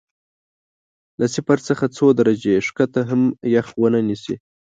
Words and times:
له 1.19 1.25
صفر 1.35 1.57
څخه 1.67 1.85
څو 1.97 2.05
درجې 2.19 2.63
ښکته 2.67 3.01
کې 3.03 3.07
هم 3.09 3.21
یخ 3.55 3.67
ونه 3.81 3.99
نیسي. 4.07 4.35